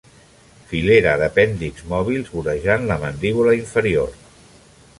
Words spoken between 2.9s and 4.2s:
la mandíbula inferior.